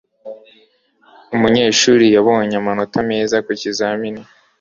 [1.35, 4.21] umunyeshuri yabonye amanota meza ku kizamini